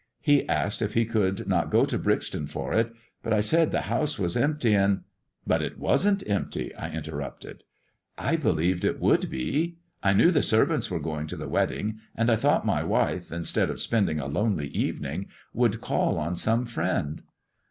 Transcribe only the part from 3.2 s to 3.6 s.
but I